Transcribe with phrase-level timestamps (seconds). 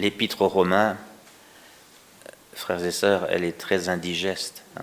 [0.00, 0.96] l'épître aux Romains,
[2.54, 4.62] frères et sœurs, elle est très indigeste.
[4.76, 4.82] Hein.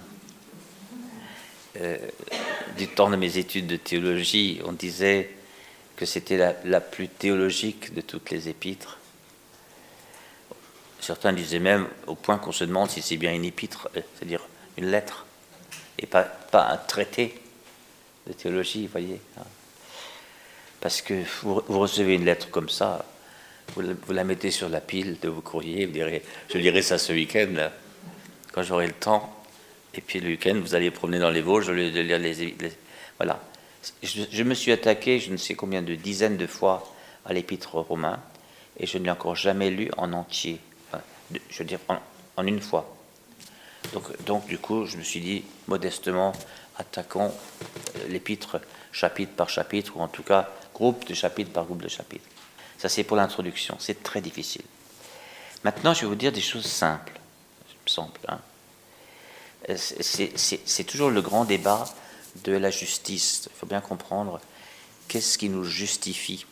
[1.81, 1.97] Euh,
[2.77, 5.29] du temps de mes études de théologie, on disait
[5.95, 8.99] que c'était la, la, plus théologique de toutes les épîtres.
[10.99, 14.47] Certains disaient même au point qu'on se demande si c'est bien une épître, euh, c'est-à-dire
[14.77, 15.25] une lettre,
[15.97, 17.41] et pas, pas un traité
[18.27, 19.19] de théologie, vous voyez.
[19.39, 19.45] Hein.
[20.81, 23.05] Parce que vous, recevez une lettre comme ça,
[23.75, 27.13] vous la, mettez sur la pile de vos courriers, vous direz, je lirai ça ce
[27.13, 27.69] week-end,
[28.51, 29.33] quand j'aurai le temps.
[29.93, 32.55] Et puis le week-end, vous allez promener dans les Vosges, lire les.
[33.17, 33.39] voilà.
[34.03, 36.93] Je, me suis attaqué, je ne sais combien de dizaines de fois,
[37.25, 38.19] à l'épître romain,
[38.79, 40.59] et je ne l'ai encore jamais lu en entier.
[41.49, 41.79] je veux dire,
[42.35, 42.95] en, une fois.
[43.93, 46.33] Donc, donc, du coup, je me suis dit, modestement,
[46.77, 48.59] attaquons euh, l'épître
[48.91, 52.25] chapitre par chapitre, ou en tout cas groupe de chapitre par groupe de chapitre.
[52.77, 53.75] Ça, c'est pour l'introduction.
[53.79, 54.63] C'est très difficile.
[55.63, 57.19] Maintenant, je vais vous dire des choses simples.
[58.27, 58.39] Hein.
[59.75, 61.85] C'est toujours le grand débat
[62.43, 63.49] de la justice.
[63.51, 64.39] Il faut bien comprendre
[65.07, 66.45] qu'est-ce qui nous justifie.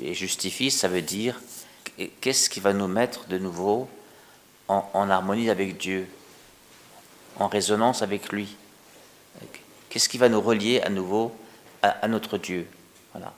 [0.00, 1.40] Et justifie, ça veut dire
[2.20, 3.88] qu'est-ce qui va nous mettre de nouveau
[4.68, 6.08] en, en harmonie avec Dieu,
[7.36, 8.56] en résonance avec lui.
[9.88, 11.32] Qu'est-ce qui va nous relier à nouveau
[11.82, 12.66] à, notre Dieu?
[13.12, 13.32] Voilà.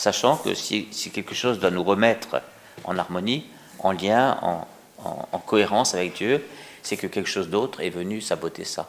[0.00, 2.40] Sachant que si, quelque chose doit nous remettre
[2.84, 3.44] en harmonie,
[3.80, 6.42] en lien, en, cohérence avec Dieu,
[6.82, 8.88] c'est que quelque chose d'autre est venu saboter ça.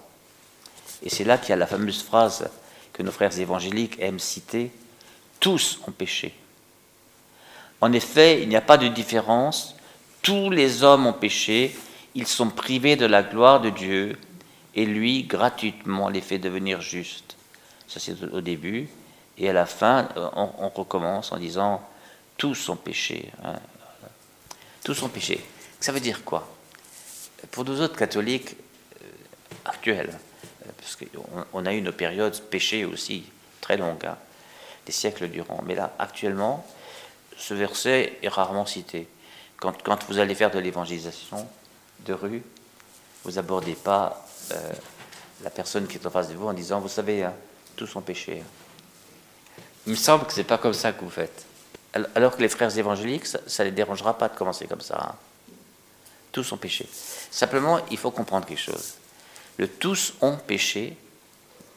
[1.03, 2.49] Et c'est là qu'il y a la fameuse phrase
[2.93, 4.71] que nos frères évangéliques aiment citer,
[5.41, 6.33] tous ont péché.
[7.81, 9.75] En effet, il n'y a pas de différence,
[10.21, 11.75] tous les hommes ont péché,
[12.15, 14.17] ils sont privés de la gloire de Dieu,
[14.75, 17.35] et lui, gratuitement, les fait devenir justes.
[17.89, 18.87] Ça, c'est au début.
[19.37, 21.81] Et à la fin, euh, on, recommence en disant
[22.37, 23.31] tous sont péchés.
[23.43, 23.55] Hein.
[24.83, 25.43] Tous sont péchés.
[25.79, 26.47] Ça veut dire quoi?
[27.51, 28.55] Pour nous autres catholiques
[29.01, 29.05] euh,
[29.65, 30.17] actuels,
[30.65, 33.23] euh, parce qu'on on a eu une période péché aussi
[33.61, 34.17] très longue, hein,
[34.85, 35.61] des siècles durant.
[35.66, 36.66] Mais là, actuellement,
[37.38, 39.07] ce verset est rarement cité.
[39.57, 41.47] Quand, vous allez faire de l'évangélisation
[42.06, 42.44] de rue,
[43.23, 44.25] vous abordez pas
[45.44, 47.33] la personne qui est en face de vous en disant, vous savez, hein,
[47.75, 48.44] tous sont péchés.
[49.88, 51.46] Il me semble que c'est pas comme ça que vous faites.
[52.16, 55.12] Alors que les frères évangéliques, ça ne les dérangera pas de commencer comme ça.
[55.12, 55.16] Hein.
[56.31, 56.88] Tous ont péché.
[57.30, 58.96] Simplement, il faut comprendre quelque chose.
[59.58, 60.96] Le tous ont péché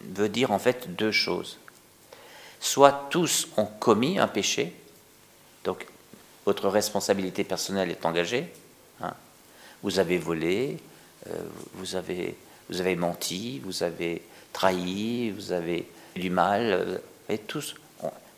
[0.01, 1.59] veut dire en fait deux choses.
[2.61, 4.75] Soit tous ont commis un péché,
[5.65, 5.87] donc
[6.45, 8.47] votre responsabilité personnelle est engagée.
[9.01, 9.15] Hein.
[9.83, 10.79] Vous avez volé,
[11.29, 11.35] euh,
[11.75, 12.37] vous, avez,
[12.69, 14.23] vous avez menti, vous avez
[14.53, 16.99] trahi, vous avez du mal, euh,
[17.29, 17.75] et tous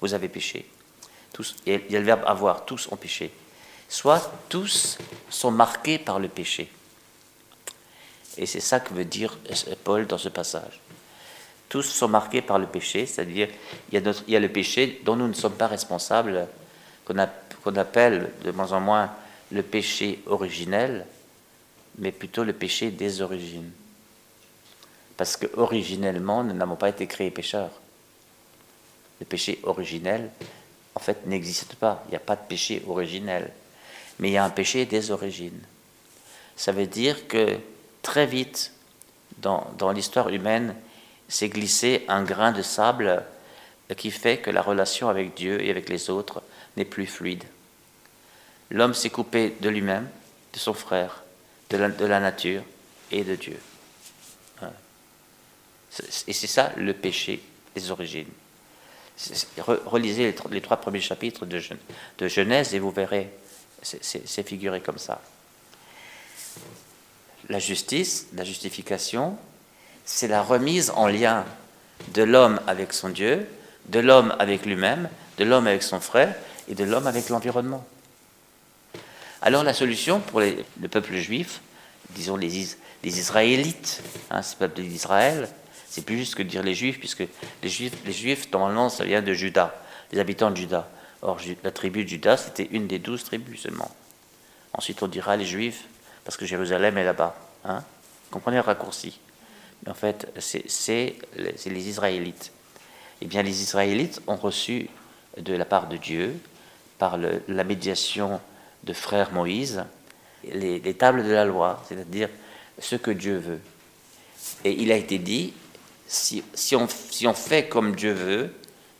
[0.06, 0.66] vous avez péché.
[1.32, 3.30] Tous, il y a le verbe avoir, tous ont péché.
[3.88, 6.70] Soit tous sont marqués par le péché.
[8.38, 9.36] Et c'est ça que veut dire
[9.84, 10.80] Paul dans ce passage.
[11.68, 13.48] Tous sont marqués par le péché, c'est-à-dire
[13.92, 16.46] il, il, y a le péché dont nous ne sommes pas responsables,
[17.04, 19.10] qu'on appelle de moins en moins
[19.50, 21.06] le péché originel,
[21.98, 23.70] mais plutôt le péché des origines.
[25.16, 27.70] Parce que originellement, nous n'avons pas été créés pécheurs
[29.20, 30.30] le péché originel,
[30.94, 32.02] en fait, n'existe pas.
[32.06, 33.52] Il n'y a pas de péché originel.
[34.18, 35.60] Mais il y a un péché des origines.
[36.56, 37.58] Ça veut dire que
[38.02, 38.72] très vite,
[39.38, 40.74] dans, dans l'histoire humaine,
[41.28, 43.24] s'est glissé un grain de sable
[43.96, 46.42] qui fait que la relation avec Dieu et avec les autres
[46.76, 47.44] n'est plus fluide.
[48.70, 50.08] L'homme s'est coupé de lui-même,
[50.52, 51.22] de son frère,
[51.70, 52.62] de la, de la nature
[53.10, 53.58] et de Dieu.
[56.26, 57.40] Et c'est ça le péché
[57.74, 58.30] des origines.
[59.86, 63.30] Relisez les trois premiers chapitres de Genèse et vous verrez,
[63.82, 65.20] c'est figuré comme ça.
[67.48, 69.38] La justice, la justification,
[70.04, 71.44] c'est la remise en lien
[72.14, 73.46] de l'homme avec son Dieu,
[73.86, 76.34] de l'homme avec lui-même, de l'homme avec son frère
[76.68, 77.86] et de l'homme avec l'environnement.
[79.42, 81.60] Alors la solution pour le peuple juif,
[82.10, 85.48] disons les, Israélites, hein, ce peuple d'Israël,
[85.96, 87.24] c'est plus juste que dire les juifs, puisque
[87.62, 89.74] les juifs, les juifs, normalement, ça vient de Juda,
[90.12, 90.86] les habitants de Juda.
[91.22, 93.90] Or, la tribu de Juda, c'était une des douze tribus seulement.
[94.74, 95.84] Ensuite, on dira les juifs,
[96.22, 97.34] parce que Jérusalem est là-bas.
[97.64, 97.82] Hein
[98.30, 99.18] Comprenez le raccourci.
[99.82, 102.52] Mais en fait, c'est les Israélites.
[103.22, 104.90] Eh bien, les Israélites ont reçu
[105.38, 106.36] de la part de Dieu,
[106.98, 108.38] par la médiation
[108.84, 109.82] de frère Moïse,
[110.44, 112.28] les tables de la loi, c'est-à-dire
[112.78, 113.60] ce que Dieu veut.
[114.62, 115.54] Et il a été dit,
[116.06, 116.42] si,
[116.76, 118.54] on, fait comme Dieu veut,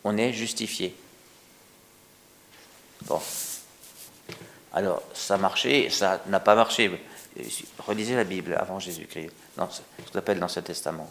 [0.04, 0.94] on est justifié.
[3.02, 3.20] Bon.
[4.72, 6.90] Alors, ça marchait, ça n'a pas marché.
[7.78, 11.10] Relisez la Bible avant Jésus-Christ, ce qu'on appelle l'Ancien Testament.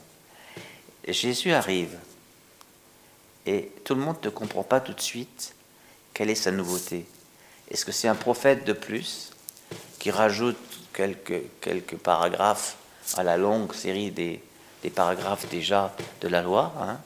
[1.06, 1.98] Et Jésus arrive,
[3.45, 5.56] et tout le monde ne comprend pas tout de suite
[6.13, 7.06] quelle est sa nouveauté.
[7.69, 9.31] Est-ce que c'est un prophète de plus
[10.00, 10.57] qui rajoute
[10.94, 12.77] quelques, quelques paragraphes
[13.15, 14.41] à la longue série des,
[14.86, 17.00] des paragraphes déjà de la loi hein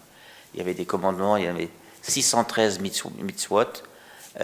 [0.54, 1.70] Il y avait des commandements, il y avait
[2.02, 3.64] 613 mitzvot,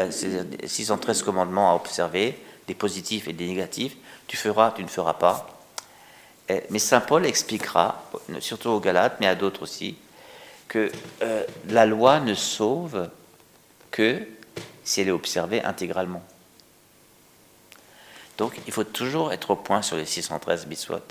[0.10, 3.98] 613 euh, commandements à observer, des positifs et des négatifs.
[4.28, 5.50] Tu feras, tu ne feras pas.
[6.70, 8.04] Mais Saint Paul expliquera,
[8.40, 9.98] surtout aux Galates, mais à d'autres aussi,
[10.70, 10.90] que
[11.22, 13.10] euh, la loi ne sauve
[13.92, 14.26] que
[14.86, 16.24] si elle est observée intégralement.
[18.38, 21.02] Donc il faut toujours être au point sur les 613 mitzvot.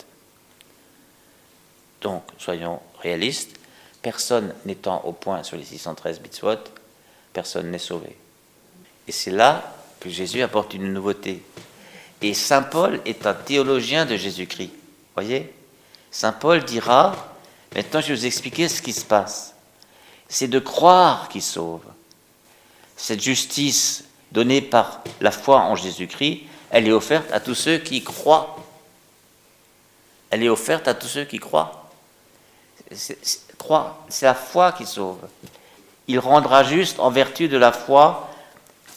[2.04, 3.58] Donc soyons réalistes,
[4.02, 6.58] personne n'étant au point sur les 613 mitzvot,
[7.32, 8.14] personne n'est sauvé.
[9.08, 11.42] Et c'est là que Jésus apporte une nouveauté.
[12.20, 14.70] Et Saint Paul est un théologien de Jésus-Christ.
[15.14, 15.52] Voyez
[16.10, 17.16] Saint Paul dira,
[17.74, 19.54] maintenant je vais vous expliquer ce qui se passe.
[20.28, 21.84] C'est de croire qui sauve.
[22.98, 28.04] Cette justice donnée par la foi en Jésus-Christ, elle est offerte à tous ceux qui
[28.04, 28.56] croient.
[30.28, 31.83] Elle est offerte à tous ceux qui croient.
[32.92, 35.20] C'est la foi qui sauve.
[36.06, 38.31] Il rendra juste en vertu de la foi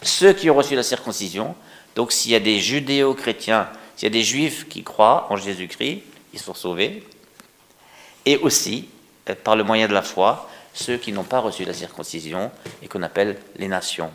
[0.02, 1.54] ceux qui ont reçu la circoncision.
[1.96, 6.02] Donc s'il y a des judéo-chrétiens, s'il y a des juifs qui croient en Jésus-Christ,
[6.32, 7.02] ils sont sauvés.
[8.26, 8.88] Et aussi,
[9.28, 12.52] euh, par le moyen de la foi, ceux qui n'ont pas reçu la circoncision
[12.82, 14.12] et qu'on appelle les nations,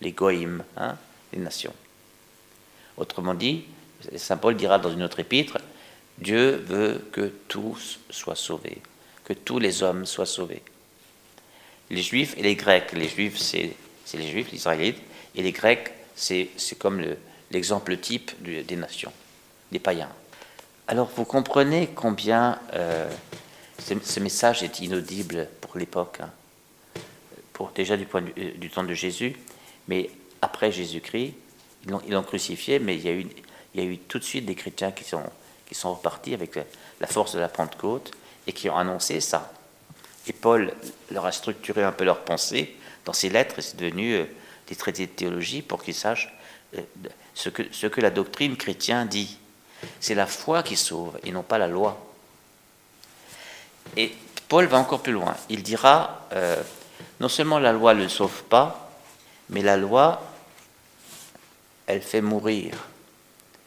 [0.00, 0.96] les goïms, hein,
[1.32, 1.74] les nations.
[2.96, 3.64] Autrement dit,
[4.16, 5.58] Saint Paul dira dans une autre épître,
[6.18, 8.80] Dieu veut que tous soient sauvés,
[9.26, 10.62] que tous les hommes soient sauvés.
[11.90, 13.74] Les juifs et les grecs, les juifs c'est
[14.14, 15.02] les juifs, les israélites,
[15.34, 17.04] et les grecs c'est comme
[17.50, 19.12] l'exemple type des nations,
[19.72, 20.08] des païens.
[20.86, 23.10] Alors vous comprenez combien euh,
[23.80, 26.30] ce, message est inaudible pour l'époque, hein.
[27.52, 29.36] pour déjà du point euh, du temps de Jésus,
[29.88, 30.08] mais
[30.40, 31.34] après Jésus-Christ,
[32.06, 33.26] ils l'ont crucifié, mais il y, a eu,
[33.74, 35.22] il y a eu tout de suite des chrétiens qui sont,
[35.66, 36.56] qui sont repartis avec
[37.00, 38.12] la force de la Pentecôte
[38.46, 39.52] et qui ont annoncé ça.
[40.26, 40.72] Et Paul
[41.10, 44.24] leur a structuré un peu leur pensée dans ses lettres, et c'est devenu euh,
[44.66, 46.32] des traités de théologie pour qu'ils sachent
[46.76, 46.80] euh,
[47.34, 49.38] ce que, la doctrine chrétienne dit.
[50.00, 52.04] C'est la foi qui sauve et non pas la loi.
[53.96, 54.12] Et
[54.48, 55.36] Paul va encore plus loin.
[55.48, 56.60] Il dira, euh,
[57.20, 58.90] non seulement la loi ne sauve pas,
[59.50, 60.22] mais la loi,
[61.86, 62.74] elle fait mourir.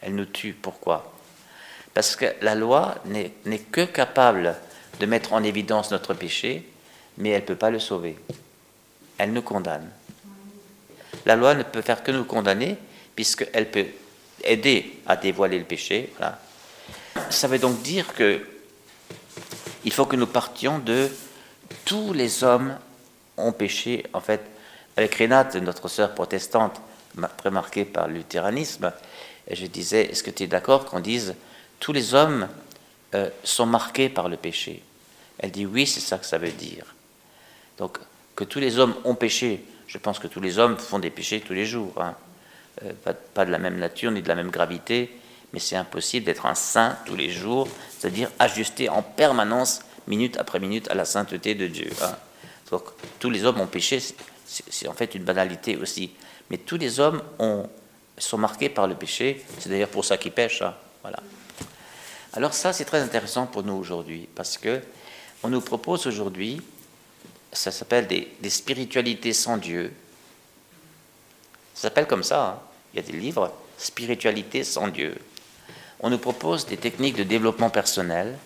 [0.02, 0.52] Elle nous tue.
[0.52, 1.12] Pourquoi?
[1.94, 4.56] Parce que la loi n'est que capable
[5.00, 6.68] de mettre en évidence notre péché,
[7.16, 8.16] mais elle ne peut pas le sauver.
[9.18, 9.90] Elle nous condamne.
[11.26, 12.76] La loi ne peut faire que nous condamner,
[13.16, 13.86] puisqu'elle peut
[14.44, 16.12] aider à dévoiler le péché.
[17.30, 18.40] Ça veut donc dire que
[19.84, 21.08] il faut que nous partions de
[21.86, 22.76] tous les hommes
[23.38, 24.04] ont péché.
[24.12, 24.42] En fait,
[24.96, 26.80] avec Renate, notre sœur protestante,
[27.38, 28.92] très marquée par le luthéranisme,
[29.50, 31.34] je disais, est-ce que tu es d'accord qu'on dise
[31.78, 32.48] tous les hommes
[33.14, 34.82] euh, sont marqués par le péché?
[35.40, 36.94] Elle dit oui, c'est ça que ça veut dire.
[37.78, 37.98] Donc,
[38.36, 41.40] que tous les hommes ont péché, je pense que tous les hommes font des péchés
[41.40, 41.94] tous les jours.
[42.00, 42.14] Hein.
[42.84, 42.92] Euh,
[43.34, 45.10] pas, de la même nature ni de la même gravité,
[45.52, 47.68] mais c'est impossible d'être un saint tous les jours,
[47.98, 51.90] c'est-à-dire ajusté en permanence, minute après minute, à la sainteté de Dieu.
[52.02, 52.16] Hein.
[52.70, 52.84] Donc,
[53.18, 54.00] tous les hommes ont péché,
[54.46, 56.12] c'est en fait une banalité aussi.
[56.50, 57.68] Mais tous les hommes ont,
[58.18, 60.62] sont marqués par le péché, c'est d'ailleurs pour ça qu'ils pêchent.
[60.62, 60.74] Hein.
[61.02, 61.18] Voilà.
[62.32, 64.80] Alors ça, c'est très intéressant pour nous aujourd'hui, parce que
[65.42, 66.60] on nous propose aujourd'hui,
[67.52, 69.92] ça s'appelle des, spiritualités sans Dieu,
[71.74, 72.46] ça s'appelle comme ça.
[72.46, 72.58] Hein.
[72.92, 75.16] Il y a des livres, Spiritualité sans Dieu.
[76.00, 78.36] On nous propose des techniques de développement personnel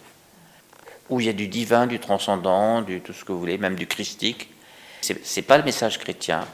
[1.10, 3.74] où il y a du divin, du transcendant, du tout ce que vous voulez, même
[3.74, 4.50] du christique.
[5.00, 6.46] Ce n'est pas le message chrétien.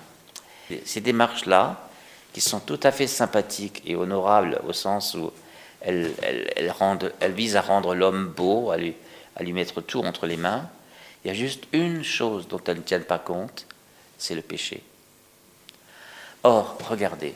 [0.84, 1.88] Ces démarches-là,
[2.32, 5.30] qui sont tout à fait sympathiques et honorables au sens où
[5.80, 8.94] elles, elles visent à rendre l'homme beau, à lui,
[9.36, 10.68] à lui mettre tout entre les mains,
[11.24, 13.66] il y a juste une chose dont elles ne tiennent pas compte,
[14.18, 14.82] c'est le péché.
[16.42, 17.34] Or, regardez,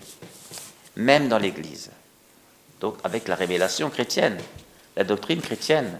[0.97, 1.91] même dans l'Église,
[2.81, 4.39] donc avec la révélation chrétienne,
[4.97, 5.99] la doctrine chrétienne,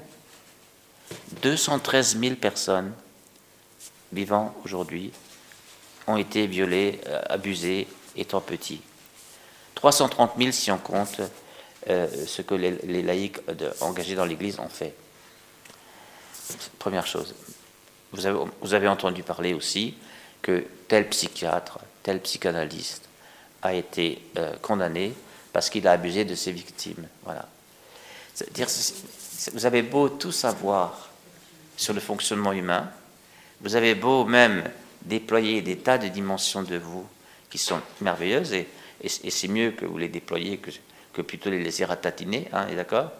[1.43, 2.93] 213 000 personnes
[4.13, 5.13] vivant aujourd'hui
[6.07, 8.83] ont été violées, euh, abusées étant petits.
[9.75, 11.21] 330 000 si on compte
[11.91, 13.39] euh, ce que les, laïcs
[13.81, 14.95] engagés dans l'Église ont fait.
[16.79, 17.35] Première chose.
[18.13, 19.95] Vous avez, entendu parler aussi
[20.43, 23.09] que tel psychiatre, tel psychanalyste
[23.63, 25.15] a été euh, condamné
[25.53, 27.09] parce qu'il a abusé de ses victimes.
[27.25, 27.49] Voilà.
[29.53, 31.09] Vous avez beau tout savoir
[31.77, 32.91] sur le fonctionnement humain,
[33.61, 34.71] vous avez beau même
[35.03, 37.07] déployer des tas de dimensions de vous
[37.51, 38.69] qui sont merveilleuses, et,
[39.07, 40.71] c'est mieux que vous les déployiez que,
[41.13, 43.11] que plutôt les laisser ratatiner, hein, d'accord?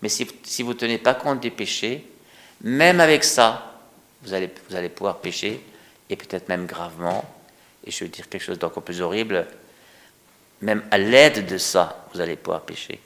[0.00, 2.06] Mais si, si vous ne tenez pas compte des péchés,
[2.62, 3.74] même avec ça,
[4.22, 5.64] vous allez, pouvoir pécher,
[6.10, 7.24] et peut-être même gravement,
[7.84, 9.46] et je veux dire quelque chose d'encore plus horrible,
[10.60, 13.00] même à l'aide de ça, vous allez pouvoir pécher.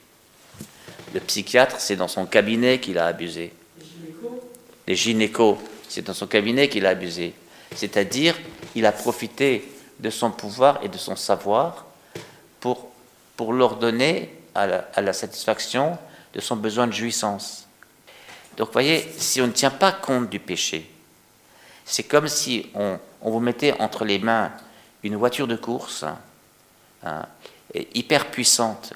[1.13, 3.53] Le psychiatre, c'est dans son cabinet qu'il a abusé.
[4.87, 5.57] Les gynécos,
[5.87, 7.33] c'est dans son cabinet qu'il a abusé.
[7.75, 8.35] C'est-à-dire,
[8.73, 9.69] il a profité
[9.99, 11.85] de son pouvoir et de son savoir
[12.59, 12.89] pour,
[13.37, 15.97] pour l'ordonner à la satisfaction
[16.33, 17.62] de son besoin de jouissance.
[18.57, 20.89] Donc, vous voyez, si on ne tient pas compte du péché,
[21.85, 24.51] c'est comme si on, vous mettait entre les mains
[25.03, 26.05] une voiture de course
[27.03, 27.25] hein,
[27.93, 28.93] hyper puissante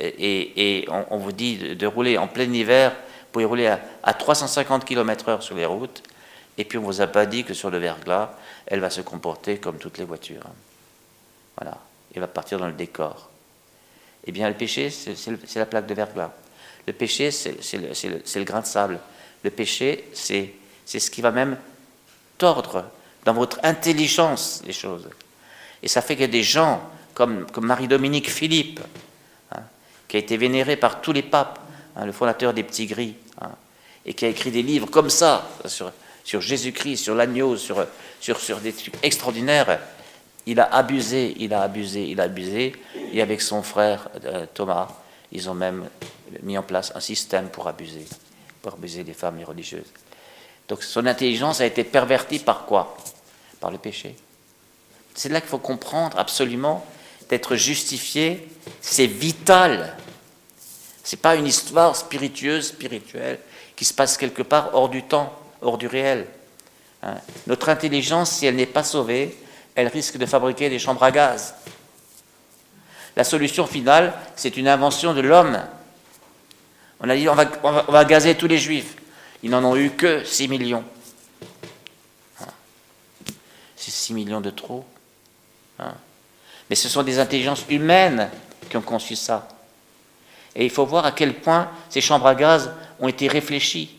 [0.00, 5.40] et, on, vous dit de, rouler en plein hiver, vous pouvez rouler à, 350 km/h
[5.40, 6.02] sur les routes,
[6.58, 8.30] et puis on ne vous a pas dit que sur le verglas,
[8.66, 10.44] elle va se comporter comme toutes les voitures.
[11.56, 11.78] Voilà,
[12.14, 13.30] elle va partir dans le décor.
[14.26, 16.32] Eh bien, le péché, c'est la plaque de verglas.
[16.86, 19.00] Le péché, c'est le, grain de sable.
[19.42, 20.54] Le péché, c'est
[20.86, 21.56] ce qui va même
[22.38, 22.84] tordre
[23.24, 25.08] dans votre intelligence les choses.
[25.82, 26.82] Et ça fait que des gens
[27.14, 28.80] comme, comme Marie-Dominique Philippe,
[30.14, 31.58] qui a été vénéré par tous les papes,
[31.96, 33.50] hein, le fondateur des petits gris, hein,
[34.06, 35.90] et qui a écrit des livres comme ça, sur,
[36.22, 37.84] sur Jésus-Christ, sur l'agneau, sur,
[38.20, 39.80] sur, sur des trucs extraordinaires.
[40.46, 42.74] Il a abusé, il a abusé, il a abusé,
[43.12, 44.88] et avec son frère euh, Thomas,
[45.32, 45.88] ils ont même
[46.42, 48.06] mis en place un système pour abuser,
[48.62, 49.92] pour abuser des femmes religieuses.
[50.68, 52.96] Donc son intelligence a été pervertie par quoi?
[53.60, 54.16] Par le péché.
[55.14, 56.84] C'est là qu'il faut comprendre absolument
[57.28, 58.48] d'être justifié,
[58.80, 59.96] c'est vital
[61.04, 63.38] ce n'est pas une histoire spiritueuse, spirituelle,
[63.76, 66.26] qui se passe quelque part hors du temps, hors du réel.
[67.02, 67.16] Hein.
[67.46, 69.36] Notre intelligence, si elle n'est pas sauvée,
[69.74, 71.54] elle risque de fabriquer des chambres à gaz.
[73.16, 75.60] La solution finale, c'est une invention de l'homme.
[77.00, 78.96] On a dit on va, gazer tous les juifs.
[79.42, 80.84] Ils n'en ont eu que 6 millions.
[82.40, 82.46] Hein.
[83.76, 84.84] C'est 6 millions de trop.
[85.78, 85.94] Hein.
[86.70, 88.30] Mais ce sont des intelligences humaines
[88.70, 89.48] qui ont conçu ça.
[90.54, 92.70] Et il faut voir à quel point ces chambres à gaz
[93.00, 93.96] ont été réfléchies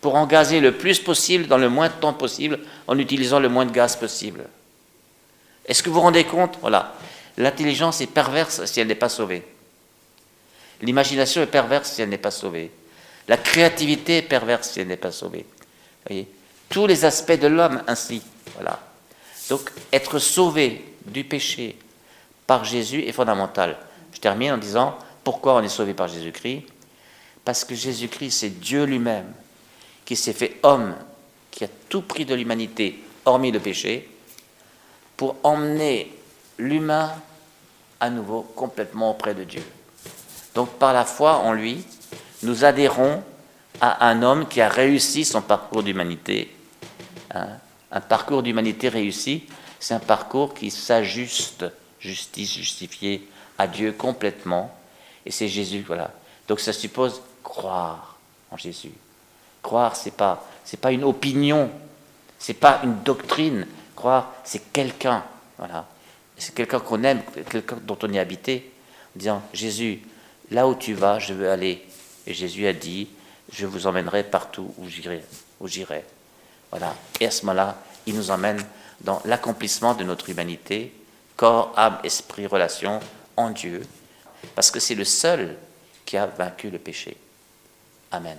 [0.00, 2.58] pour en gazer le plus possible dans le moins de temps possible
[2.88, 4.44] en utilisant le moins de gaz possible.
[5.66, 6.58] Est-ce que vous vous rendez compte?
[6.60, 6.94] Voilà.
[7.36, 9.46] L'intelligence est perverse si elle n'est pas sauvée.
[10.82, 12.70] L'imagination est perverse si elle n'est pas sauvée.
[13.28, 15.46] La créativité est perverse si elle n'est pas sauvée.
[16.06, 16.28] Voyez?
[16.68, 18.22] Tous les aspects de l'homme ainsi.
[18.54, 18.80] Voilà.
[19.48, 21.76] Donc être sauvé du péché
[22.46, 23.78] par Jésus est fondamental.
[24.12, 26.64] Je termine en disant pourquoi on est sauvé par Jésus-Christ?
[27.44, 29.32] Parce que Jésus-Christ, c'est Dieu lui-même
[30.04, 30.94] qui s'est fait homme,
[31.50, 34.08] qui a tout pris de l'humanité, hormis le péché,
[35.16, 36.12] pour emmener
[36.58, 37.12] l'humain
[38.00, 39.62] à nouveau complètement auprès de Dieu.
[40.54, 41.84] Donc par la foi en lui,
[42.42, 43.22] nous adhérons
[43.80, 46.54] à un homme qui a réussi son parcours d'humanité.
[47.34, 47.48] Hein.
[47.90, 49.44] un parcours d'humanité réussi,
[49.80, 51.64] c'est un parcours qui s'ajuste,
[51.98, 53.26] justice, justifié
[53.58, 54.74] à Dieu complètement,
[55.24, 56.10] et c'est Jésus, voilà.
[56.46, 58.18] Donc ça suppose croire
[58.50, 58.92] en Jésus.
[59.62, 60.46] Croire, c'est pas,
[60.80, 61.70] pas une opinion,
[62.38, 63.66] c'est pas une doctrine.
[63.96, 65.24] Croire, c'est quelqu'un,
[65.58, 65.86] voilà.
[66.36, 68.72] C'est quelqu'un qu'on aime, quelqu'un dont on est habité,
[69.14, 70.02] en disant Jésus,
[70.52, 71.84] là où tu vas, je veux aller.
[72.26, 73.08] Et Jésus a dit,
[73.52, 75.24] je vous emmènerai partout où j'irai,
[75.64, 76.04] j'irai.
[76.70, 76.94] Voilà.
[77.20, 78.64] Et à ce moment-là, il nous emmène
[79.00, 80.92] dans l'accomplissement de notre humanité,
[81.36, 83.00] corps, âme, esprit, relation
[83.36, 83.82] en Dieu,
[84.54, 85.56] parce que c'est le seul
[86.04, 87.16] qui a vaincu le péché.
[88.10, 88.38] Amen.